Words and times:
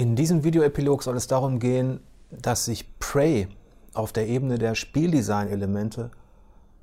In 0.00 0.16
diesem 0.16 0.44
Videoepilog 0.44 1.02
soll 1.02 1.18
es 1.18 1.26
darum 1.26 1.58
gehen, 1.58 2.00
dass 2.30 2.64
sich 2.64 2.98
Prey 3.00 3.48
auf 3.92 4.14
der 4.14 4.28
Ebene 4.28 4.56
der 4.56 4.74
Spieldesign-Elemente 4.74 6.10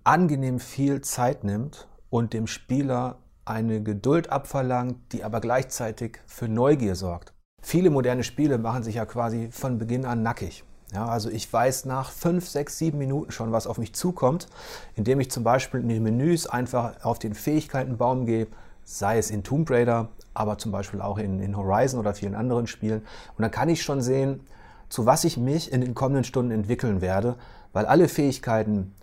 angenehm 0.04 0.60
viel 0.60 1.02
Zeit 1.02 1.44
nimmt 1.44 1.88
und 2.12 2.34
dem 2.34 2.46
Spieler 2.46 3.18
eine 3.44 3.82
Geduld 3.82 4.30
abverlangt, 4.30 4.98
die 5.14 5.24
aber 5.24 5.42
gleichzeitig 5.42 6.20
für 6.28 6.48
Neugier 6.48 6.94
sorgt. 6.94 7.34
Viele 7.64 7.90
moderne 7.90 8.24
Spiele 8.24 8.60
machen 8.60 8.84
sich 8.84 8.94
ja 8.94 9.08
quasi 9.08 9.50
von 9.52 9.80
Beginn 9.80 10.06
an 10.06 10.22
nackig. 10.22 10.64
Ja, 10.94 11.08
also 11.08 11.32
ich 11.32 11.52
weiß 11.52 11.86
nach 11.86 12.12
fünf, 12.12 12.48
sechs, 12.48 12.78
sieben 12.78 13.00
Minuten 13.00 13.32
schon, 13.32 13.52
was 13.52 13.66
auf 13.66 13.80
mich 13.80 13.96
zukommt, 13.96 14.48
indem 14.94 15.20
ich 15.22 15.32
zum 15.32 15.44
Beispiel 15.44 15.80
in 15.80 15.90
den 15.90 16.04
Menüs 16.04 16.46
einfach 16.46 17.04
auf 17.04 17.18
den 17.18 17.34
Fähigkeitenbaum 17.34 18.28
gehe, 18.28 18.46
sei 18.90 19.18
es 19.18 19.32
in 19.32 19.44
Tomb 19.44 19.70
Raider, 19.70 20.08
aber 20.34 20.58
zum 20.58 20.72
Beispiel 20.72 21.02
auch 21.02 21.18
in, 21.18 21.42
in 21.42 21.58
Horizon 21.58 22.00
oder 22.00 22.14
vielen 22.14 22.36
anderen 22.36 22.68
Spielen. 22.68 23.02
Und 23.38 23.42
dann 23.42 23.52
kann 23.52 23.68
ich 23.68 23.84
schon 23.84 24.02
sehen, 24.02 24.40
zu 24.88 25.06
was 25.06 25.26
ich 25.26 25.36
mich 25.36 25.74
in 25.74 25.82
den 25.82 25.94
kommenden 25.94 26.24
Stunden 26.24 26.52
entwickeln 26.52 27.02
werde, 27.02 27.36
weil 27.74 27.86
alle 27.86 28.08
Fähigkeiten, 28.08 28.96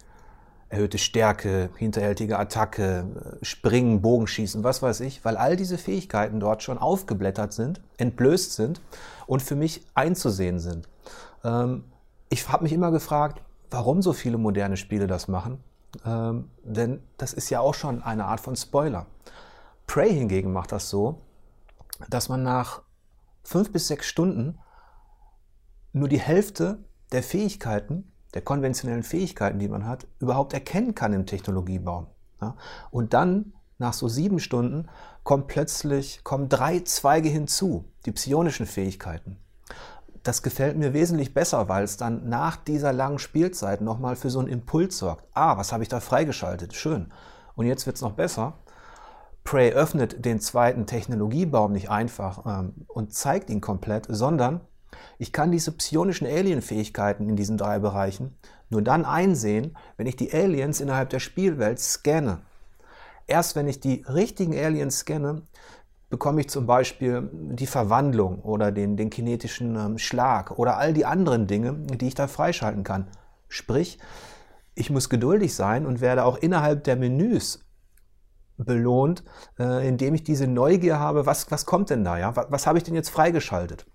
erhöhte 0.71 0.97
Stärke, 0.97 1.69
hinterhältige 1.77 2.39
Attacke, 2.39 3.05
Springen, 3.43 4.01
Bogenschießen, 4.01 4.65
was 4.65 4.81
weiß 4.83 5.01
ich, 5.01 5.23
weil 5.23 5.37
all 5.37 5.55
diese 5.55 5.77
Fähigkeiten 5.77 6.41
dort 6.41 6.63
schon 6.63 6.79
aufgeblättert 6.79 7.53
sind, 7.53 7.83
entblößt 7.99 8.55
sind 8.55 8.81
und 9.27 9.43
für 9.43 9.55
mich 9.55 9.83
einzusehen 9.95 10.61
sind. 10.61 10.89
Ähm, 11.45 11.85
ich 12.31 12.49
habe 12.49 12.63
mich 12.63 12.73
immer 12.73 12.91
gefragt, 12.91 13.43
warum 13.71 14.01
so 14.01 14.15
viele 14.15 14.39
moderne 14.39 14.79
Spiele 14.79 15.07
das 15.07 15.29
machen, 15.29 15.63
ähm, 16.07 16.49
denn 16.63 17.01
das 17.19 17.35
ist 17.35 17.51
ja 17.51 17.61
auch 17.61 17.75
schon 17.75 18.03
eine 18.03 18.25
Art 18.25 18.41
von 18.41 18.57
Spoiler. 18.57 19.05
Prey 19.87 20.13
hingegen 20.13 20.53
macht 20.53 20.73
das 20.73 20.91
so, 20.91 21.21
dass 22.09 22.29
man 22.29 22.43
nach 22.43 22.83
fünf 23.43 23.71
bis 23.73 23.89
sechs 23.89 24.07
Stunden 24.07 24.59
nur 25.93 26.09
die 26.09 26.21
Hälfte 26.21 26.79
der 27.13 27.23
Fähigkeiten, 27.23 28.13
der 28.35 28.43
konventionellen 28.43 29.05
Fähigkeiten, 29.05 29.59
die 29.59 29.69
man 29.69 29.87
hat, 29.87 30.07
überhaupt 30.19 30.53
erkennen 30.53 30.95
kann 30.95 31.13
im 31.13 31.27
Technologiebaum. 31.27 32.09
Ja? 32.41 32.57
Und 32.91 33.15
dann, 33.15 33.53
nach 33.79 33.93
so 33.93 34.09
sieben 34.09 34.41
Stunden, 34.41 34.89
kommt 35.23 35.47
plötzlich, 35.47 36.25
kommen 36.25 36.49
drei 36.49 36.81
Zweige 36.81 37.29
hinzu, 37.29 37.85
die 38.07 38.13
psionischen 38.13 38.67
Fähigkeiten. 38.67 39.39
Das 40.25 40.43
gefällt 40.43 40.77
mir 40.77 40.95
wesentlich 40.95 41.35
besser, 41.35 41.69
weil 41.69 41.85
es 41.85 41.97
dann 41.97 42.29
nach 42.29 42.57
dieser 42.57 42.93
langen 42.93 43.19
Spielzeit 43.19 43.83
nochmal 43.83 44.17
für 44.17 44.31
so 44.31 44.39
einen 44.39 44.49
Impuls 44.49 44.99
sorgt. 44.99 45.27
Ah, 45.35 45.57
was 45.59 45.71
habe 45.71 45.83
ich 45.83 45.89
da 45.89 46.01
freigeschaltet? 46.01 46.75
Schön. 46.75 47.13
Und 47.57 47.67
jetzt 47.67 47.87
wird 47.87 47.97
es 47.97 48.03
noch 48.03 48.13
besser. 48.13 48.55
Prey 49.45 49.73
öffnet 49.73 50.25
den 50.25 50.41
zweiten 50.41 50.87
Technologiebaum 50.87 51.73
nicht 51.73 51.91
einfach 51.91 52.45
ähm, 52.47 52.87
und 52.89 53.13
zeigt 53.13 53.51
ihn 53.51 53.61
komplett, 53.61 54.07
sondern 54.09 54.63
ich 55.19 55.33
kann 55.33 55.53
diese 55.53 55.73
psionischen 55.73 56.27
Alien-Fähigkeiten 56.27 57.29
in 57.29 57.37
diesen 57.37 57.59
drei 57.59 57.79
Bereichen 57.79 58.37
nur 58.71 58.83
dann 58.83 59.05
einsehen, 59.05 59.77
wenn 59.97 60.07
ich 60.07 60.17
die 60.17 60.33
Aliens 60.33 60.81
innerhalb 60.81 61.11
der 61.11 61.21
Spielwelt 61.21 61.79
scanne. 61.79 62.41
Erst 63.27 63.55
wenn 63.55 63.69
ich 63.69 63.81
die 63.81 64.05
richtigen 64.09 64.57
Aliens 64.57 65.01
scanne, 65.01 65.43
bekomme 66.11 66.41
ich 66.41 66.49
zum 66.49 66.67
Beispiel 66.67 67.29
die 67.33 67.67
Verwandlung 67.67 68.41
oder 68.41 68.73
den, 68.73 68.97
den 68.97 69.11
kinetischen 69.11 69.77
ähm, 69.77 69.99
Schlag 69.99 70.59
oder 70.59 70.79
all 70.79 70.93
die 70.93 71.07
anderen 71.07 71.47
Dinge, 71.47 71.75
die 71.75 72.07
ich 72.07 72.15
da 72.15 72.29
freischalten 72.29 72.85
kann. 72.85 73.09
Sprich, 73.49 73.99
ich 74.75 74.91
muss 74.91 75.09
geduldig 75.09 75.55
sein 75.55 75.87
und 75.87 76.01
werde 76.01 76.25
auch 76.25 76.37
innerhalb 76.37 76.85
der 76.85 76.97
Menüs 76.97 77.64
belohnt, 78.57 79.25
äh, 79.59 79.87
indem 79.87 80.15
ich 80.15 80.25
diese 80.25 80.47
Neugier 80.47 80.99
habe, 80.99 81.27
was, 81.27 81.51
was 81.51 81.67
kommt 81.67 81.91
denn 81.91 82.05
da, 82.05 82.19
ja? 82.19 82.37
Was, 82.37 82.47
was 82.51 82.67
habe 82.67 82.79
ich 82.79 82.85
denn 82.85 82.95
jetzt 82.95 83.11
freigeschaltet? 83.11 83.87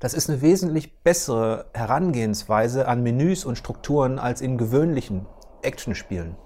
Das 0.00 0.14
ist 0.14 0.28
eine 0.28 0.42
wesentlich 0.42 0.98
bessere 1.02 1.66
Herangehensweise 1.74 2.88
an 2.88 3.02
Menüs 3.02 3.44
und 3.44 3.56
Strukturen 3.56 4.18
als 4.18 4.40
in 4.40 4.58
gewöhnlichen 4.58 5.26
Actionspielen. 5.62 6.36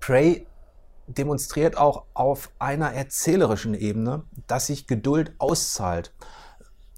Prey 0.00 0.46
demonstriert 1.06 1.76
auch 1.76 2.04
auf 2.14 2.50
einer 2.58 2.92
erzählerischen 2.92 3.74
Ebene, 3.74 4.24
dass 4.46 4.68
sich 4.68 4.86
Geduld 4.86 5.34
auszahlt. 5.38 6.14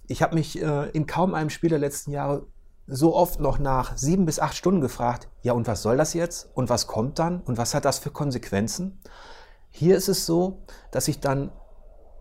Ich 0.07 0.23
habe 0.23 0.37
mich 0.37 0.63
äh, 0.63 0.89
in 0.91 1.07
kaum 1.07 1.35
einem 1.35 1.51
Spiel 1.51 1.71
der 1.71 1.81
letzten 1.81 2.13
Jahre 2.13 2.47
so 2.87 3.15
oft 3.15 3.41
noch 3.41 3.59
nach 3.59 3.97
sieben 3.97 4.27
bis 4.27 4.39
acht 4.39 4.57
Stunden 4.57 4.81
gefragt, 4.81 5.29
ja 5.43 5.53
und 5.53 5.67
was 5.67 5.83
soll 5.83 5.97
das 5.97 6.15
jetzt? 6.15 6.49
Und 6.55 6.69
was 6.69 6.87
kommt 6.87 7.19
dann? 7.19 7.41
Und 7.41 7.59
was 7.59 7.75
hat 7.75 7.85
das 7.85 7.99
für 7.99 8.11
Konsequenzen? 8.11 9.01
Hier 9.71 9.97
ist 9.97 10.09
es 10.09 10.25
so, 10.25 10.63
dass 10.93 11.09
ich 11.09 11.21
dann 11.21 11.51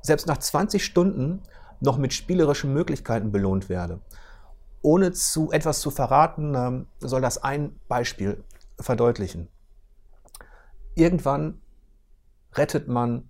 selbst 0.02 0.28
nach 0.28 0.38
20 0.38 0.84
Stunden 0.84 1.44
noch 1.80 1.98
mit 1.98 2.14
spielerischen 2.14 2.74
Möglichkeiten 2.74 3.32
belohnt 3.32 3.70
werde. 3.70 4.02
Ohne 4.82 5.12
zu 5.12 5.52
etwas 5.52 5.80
zu 5.82 5.92
verraten, 5.92 6.54
ähm, 6.56 6.88
soll 7.00 7.22
das 7.22 7.38
ein 7.44 7.80
Beispiel 7.88 8.44
verdeutlichen. 8.80 9.50
Irgendwann 10.96 11.62
rettet 12.54 12.88
man 12.88 13.30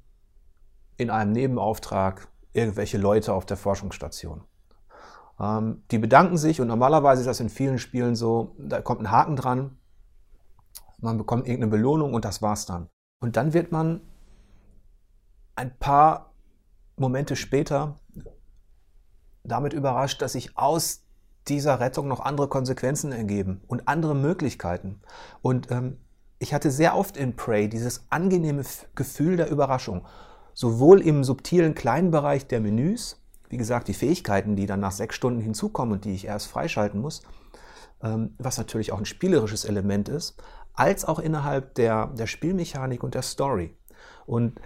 in 0.98 1.10
einem 1.10 1.32
Nebenauftrag 1.32 2.28
irgendwelche 2.54 2.98
Leute 2.98 3.34
auf 3.34 3.46
der 3.46 3.58
Forschungsstation. 3.58 4.44
Ähm, 5.40 5.84
die 5.92 5.98
bedanken 5.98 6.38
sich 6.38 6.62
und 6.62 6.68
normalerweise 6.68 7.22
ist 7.22 7.28
das 7.28 7.40
in 7.40 7.50
vielen 7.50 7.80
Spielen 7.80 8.16
so, 8.16 8.56
da 8.58 8.82
kommt 8.82 9.02
ein 9.02 9.12
Haken 9.12 9.36
dran, 9.36 9.78
man 11.00 11.18
bekommt 11.18 11.48
irgendeine 11.48 11.72
Belohnung 11.72 12.14
und 12.14 12.26
das 12.26 12.42
war's 12.42 12.66
dann. 12.66 12.90
Und 13.20 13.38
dann 13.38 13.54
wird 13.54 13.72
man 13.72 14.02
ein 15.56 15.78
paar 15.78 16.34
Momente 16.98 17.36
später 17.36 18.00
damit 19.44 19.74
überrascht, 19.74 20.22
dass 20.22 20.34
sich 20.34 20.58
aus 20.58 21.04
dieser 21.48 21.80
Rettung 21.80 22.08
noch 22.08 22.22
andere 22.22 22.48
Konsequenzen 22.48 23.12
ergeben 23.12 23.62
und 23.68 23.88
andere 23.88 24.16
Möglichkeiten. 24.16 25.02
Und 25.42 25.70
ähm, 25.72 25.98
ich 26.40 26.54
hatte 26.54 26.72
sehr 26.72 26.96
oft 26.96 27.18
in 27.18 27.36
Prey 27.36 27.70
dieses 27.70 28.06
angenehme 28.10 28.64
Gefühl 28.96 29.38
der 29.38 29.50
Überraschung. 29.50 30.06
Sowohl 30.54 31.02
im 31.02 31.24
subtilen 31.24 31.76
kleinen 31.76 32.12
Bereich 32.12 32.48
der 32.48 32.62
Menüs, 32.62 33.22
wie 33.50 33.58
gesagt, 33.58 33.88
die 33.88 33.94
Fähigkeiten, 33.94 34.56
die 34.56 34.66
dann 34.66 34.80
nach 34.80 34.92
sechs 34.92 35.16
Stunden 35.16 35.42
hinzukommen 35.42 35.94
und 35.94 36.06
die 36.06 36.14
ich 36.14 36.26
erst 36.26 36.48
freischalten 36.48 37.02
muss, 37.02 37.22
ähm, 38.02 38.36
was 38.38 38.58
natürlich 38.58 38.92
auch 38.92 39.00
ein 39.00 39.06
spielerisches 39.06 39.66
Element 39.66 40.10
ist, 40.10 40.42
als 40.74 41.06
auch 41.06 41.20
innerhalb 41.20 41.76
der, 41.76 42.08
der 42.08 42.28
Spielmechanik 42.28 43.04
und 43.04 43.16
der 43.16 43.22
Story. 43.22 43.78
Und 44.26 44.60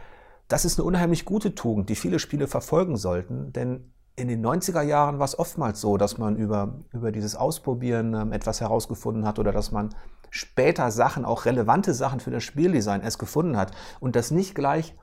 das 0.48 0.66
ist 0.66 0.80
eine 0.80 0.86
unheimlich 0.88 1.26
gute 1.26 1.54
Tugend, 1.54 1.90
die 1.90 1.96
viele 1.96 2.20
Spiele 2.20 2.48
verfolgen 2.48 2.98
sollten, 2.98 3.54
denn 3.54 3.94
in 4.16 4.28
den 4.28 4.46
90er 4.46 4.82
Jahren 4.82 5.20
war 5.20 5.26
es 5.26 5.38
oftmals 5.38 5.80
so, 5.80 5.98
dass 5.98 6.18
man 6.18 6.36
über, 6.36 6.80
über 6.92 7.12
dieses 7.12 7.36
Ausprobieren 7.36 8.14
ähm, 8.14 8.32
etwas 8.34 8.60
herausgefunden 8.60 9.26
hat 9.26 9.40
oder 9.40 9.52
dass 9.52 9.72
man 9.72 9.96
später 10.30 10.92
Sachen, 10.92 11.26
auch 11.26 11.46
relevante 11.46 11.94
Sachen 11.94 12.20
für 12.20 12.32
das 12.32 12.44
Spieldesign 12.44 13.02
erst 13.02 13.20
gefunden 13.20 13.58
hat 13.58 13.72
und 14.00 14.16
das 14.16 14.32
nicht 14.32 14.56
gleich 14.56 14.96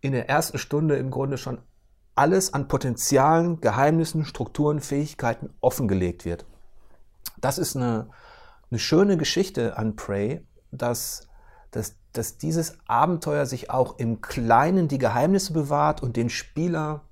in 0.00 0.12
der 0.12 0.28
ersten 0.28 0.58
Stunde 0.58 0.96
im 0.96 1.10
Grunde 1.10 1.38
schon 1.38 1.58
alles 2.18 2.52
an 2.52 2.66
Potenzialen, 2.66 3.60
Geheimnissen, 3.60 4.24
Strukturen, 4.24 4.80
Fähigkeiten 4.80 5.50
offengelegt 5.60 6.24
wird. 6.24 6.46
Das 7.40 7.58
ist 7.58 7.76
eine, 7.76 8.10
eine 8.70 8.80
schöne 8.80 9.16
Geschichte 9.16 9.78
an 9.78 9.94
Prey, 9.94 10.44
dass, 10.72 11.28
dass, 11.70 11.94
dass 12.12 12.36
dieses 12.36 12.76
Abenteuer 12.88 13.46
sich 13.46 13.70
auch 13.70 13.98
im 13.98 14.20
Kleinen 14.20 14.88
die 14.88 14.98
Geheimnisse 14.98 15.52
bewahrt 15.52 16.02
und 16.02 16.16
den 16.16 16.28
Spieler 16.28 17.02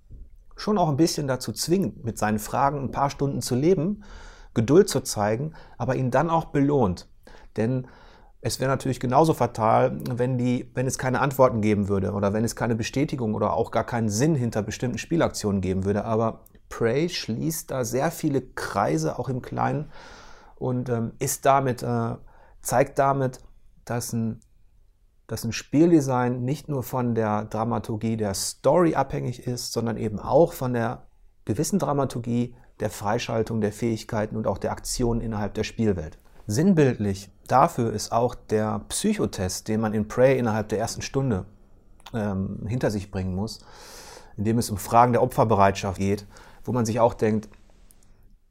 schon 0.57 0.77
auch 0.77 0.89
ein 0.89 0.97
bisschen 0.97 1.29
dazu 1.29 1.53
zwingt, 1.53 2.05
mit 2.05 2.19
seinen 2.19 2.41
Fragen 2.41 2.81
ein 2.81 2.91
paar 2.91 3.11
Stunden 3.11 3.43
zu 3.43 3.55
leben, 3.55 4.03
Geduld 4.55 4.89
zu 4.89 5.03
zeigen, 5.03 5.55
aber 5.79 5.95
ihn 5.95 6.11
dann 6.11 6.31
auch 6.31 6.47
belohnt. 6.47 7.09
Denn 7.57 7.87
es 8.41 8.61
wäre 8.61 8.71
natürlich 8.71 9.01
genauso 9.01 9.35
fatal, 9.35 9.99
wenn, 10.09 10.39
die, 10.39 10.71
wenn 10.75 10.87
es 10.87 10.99
keine 10.99 11.21
Antworten 11.21 11.61
geben 11.61 11.89
würde 11.89 12.13
oder 12.13 12.33
wenn 12.33 12.45
es 12.45 12.55
keine 12.55 12.77
Bestätigung 12.77 13.35
oder 13.35 13.55
auch 13.55 13.71
gar 13.71 13.85
keinen 13.85 14.09
Sinn 14.09 14.35
hinter 14.35 14.63
bestimmten 14.63 14.99
Spielaktionen 14.99 15.61
geben 15.61 15.85
würde. 15.85 16.05
Aber 16.05 16.45
Prey 16.69 17.09
schließt 17.09 17.71
da 17.71 17.85
sehr 17.85 18.11
viele 18.11 18.43
Kreise, 18.43 19.19
auch 19.19 19.29
im 19.29 19.43
Kleinen, 19.43 19.91
und 20.57 20.89
ähm, 20.89 21.13
ist 21.19 21.45
damit, 21.45 21.83
äh, 21.83 22.15
zeigt 22.63 22.99
damit, 22.99 23.41
dass 23.85 24.13
ein, 24.13 24.41
dass 25.27 25.45
ein 25.45 25.53
Spieldesign 25.53 26.43
nicht 26.43 26.69
nur 26.69 26.83
von 26.83 27.15
der 27.15 27.45
Dramaturgie 27.45 28.17
der 28.17 28.35
Story 28.35 28.95
abhängig 28.95 29.47
ist, 29.47 29.73
sondern 29.73 29.97
eben 29.97 30.19
auch 30.19 30.53
von 30.53 30.73
der 30.73 31.07
gewissen 31.45 31.79
Dramaturgie 31.79 32.55
der 32.81 32.91
Freischaltung 32.91 33.61
der 33.61 33.73
Fähigkeiten 33.73 34.37
und 34.37 34.47
auch 34.47 34.59
der 34.59 34.73
Aktionen 34.73 35.21
innerhalb 35.21 35.55
der 35.55 35.65
Spielwelt. 35.65 36.19
Sinnbildlich 36.47 37.31
dafür 37.49 37.93
ist 37.93 38.13
auch 38.13 38.35
der 38.35 38.81
Psychotest, 38.89 39.69
den 39.69 39.81
man 39.81 39.95
in 39.95 40.07
Prey 40.07 40.39
innerhalb 40.39 40.69
der 40.69 40.79
ersten 40.79 41.03
Stunde 41.03 41.45
ähm, 42.15 42.65
hinter 42.67 42.91
sich 42.91 43.11
bringen 43.11 43.35
muss, 43.35 43.61
in 44.37 44.45
dem 44.45 44.59
es 44.59 44.71
um 44.71 44.77
Fragen 44.77 45.13
der 45.13 45.23
Opferbereitschaft 45.23 45.99
geht, 45.99 46.27
wo 46.65 46.73
man 46.73 46.87
sich 46.87 47.01
auch 47.01 47.15
denkt, 47.15 47.49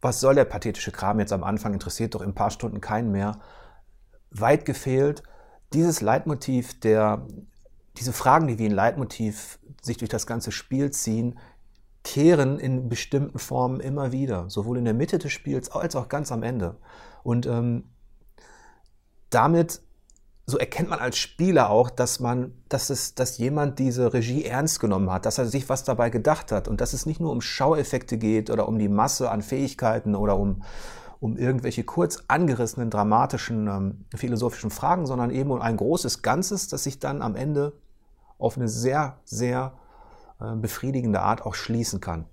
was 0.01 0.19
soll 0.19 0.35
der 0.35 0.45
pathetische 0.45 0.91
Kram 0.91 1.19
jetzt 1.19 1.33
am 1.33 1.43
Anfang, 1.43 1.73
interessiert 1.73 2.15
doch 2.15 2.21
in 2.21 2.29
ein 2.29 2.35
paar 2.35 2.51
Stunden 2.51 2.81
keinen 2.81 3.11
mehr. 3.11 3.39
Weit 4.29 4.65
gefehlt, 4.65 5.23
dieses 5.73 6.01
Leitmotiv, 6.01 6.79
der, 6.81 7.25
diese 7.97 8.13
Fragen, 8.13 8.47
die 8.47 8.59
wie 8.59 8.65
ein 8.65 8.71
Leitmotiv 8.71 9.57
sich 9.81 9.97
durch 9.97 10.09
das 10.09 10.27
ganze 10.27 10.51
Spiel 10.51 10.91
ziehen, 10.91 11.39
kehren 12.05 12.59
in 12.59 12.87
bestimmten 12.87 13.39
Formen 13.39 13.81
immer 13.81 14.13
wieder, 14.13 14.49
sowohl 14.49 14.77
in 14.77 14.85
der 14.85 14.93
Mitte 14.93 15.17
des 15.17 15.33
Spiels 15.33 15.71
als 15.71 15.95
auch 15.95 16.07
ganz 16.07 16.31
am 16.31 16.43
Ende. 16.43 16.77
Und 17.23 17.47
ähm, 17.47 17.85
damit 19.31 19.81
so 20.45 20.59
erkennt 20.59 20.89
man 20.89 20.99
als 20.99 21.17
Spieler 21.17 21.71
auch, 21.71 21.89
dass 21.89 22.19
man, 22.19 22.53
dass 22.69 22.91
es, 22.91 23.15
dass 23.15 23.39
jemand 23.39 23.79
diese 23.79 24.13
Regie 24.13 24.45
ernst 24.45 24.79
genommen 24.79 25.11
hat, 25.11 25.25
dass 25.25 25.39
er 25.39 25.47
sich 25.47 25.67
was 25.67 25.83
dabei 25.83 26.11
gedacht 26.11 26.51
hat 26.51 26.67
und 26.67 26.79
dass 26.79 26.93
es 26.93 27.07
nicht 27.07 27.19
nur 27.19 27.31
um 27.31 27.41
Schaueffekte 27.41 28.19
geht 28.19 28.51
oder 28.51 28.67
um 28.67 28.77
die 28.77 28.87
Masse 28.87 29.31
an 29.31 29.41
Fähigkeiten 29.41 30.13
oder 30.13 30.37
um, 30.37 30.61
um 31.19 31.35
irgendwelche 31.37 31.83
kurz 31.83 32.23
angerissenen 32.27 32.91
dramatischen 32.91 33.67
ähm, 33.67 34.05
philosophischen 34.15 34.69
Fragen, 34.69 35.07
sondern 35.07 35.31
eben 35.31 35.49
um 35.49 35.61
ein 35.61 35.77
großes 35.77 36.21
Ganzes, 36.21 36.67
das 36.67 36.83
sich 36.83 36.99
dann 36.99 37.23
am 37.23 37.35
Ende 37.35 37.73
auf 38.37 38.57
eine 38.57 38.67
sehr, 38.67 39.17
sehr 39.25 39.73
befriedigende 40.39 41.21
Art 41.21 41.41
auch 41.41 41.55
schließen 41.55 42.01
kann. 42.01 42.25